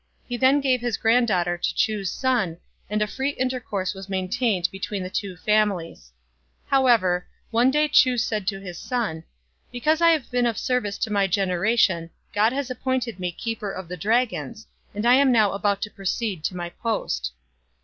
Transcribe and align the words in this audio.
He 0.27 0.35
then 0.35 0.61
gave 0.61 0.81
his 0.81 0.97
grand 0.97 1.27
daughter 1.27 1.59
to 1.59 1.75
Chu's 1.75 2.11
son, 2.11 2.57
and 2.89 3.03
a 3.03 3.05
free 3.07 3.33
intercourse 3.37 3.93
was 3.93 4.09
main 4.09 4.29
tained 4.29 4.71
between 4.71 5.03
the 5.03 5.11
two 5.11 5.37
families. 5.37 6.11
However, 6.65 7.27
one 7.51 7.69
day 7.69 7.87
Chu 7.87 8.17
said 8.17 8.47
to 8.47 8.59
his 8.59 8.79
son," 8.79 9.23
Because 9.71 10.01
I 10.01 10.09
have 10.09 10.31
been 10.31 10.47
of 10.47 10.57
service 10.57 10.97
to 10.97 11.11
142 11.11 11.33
STRANGE 11.33 11.81
STORIES 11.83 11.97
my 12.01 12.01
generation, 12.01 12.09
God 12.33 12.51
has 12.57 12.71
appointed 12.71 13.19
me 13.19 13.31
Keeper 13.31 13.71
of 13.71 13.87
the 13.87 13.95
Dragons; 13.95 14.65
and 14.95 15.05
I 15.05 15.13
am 15.13 15.31
now 15.31 15.51
about 15.51 15.83
to 15.83 15.91
proceed 15.91 16.43
to 16.45 16.57
my 16.57 16.71
post." 16.71 17.33